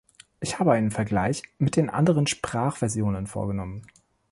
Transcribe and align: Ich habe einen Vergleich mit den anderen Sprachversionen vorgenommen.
Ich 0.39 0.57
habe 0.57 0.71
einen 0.71 0.89
Vergleich 0.89 1.43
mit 1.59 1.75
den 1.75 1.91
anderen 1.91 2.25
Sprachversionen 2.25 3.27
vorgenommen. 3.27 3.83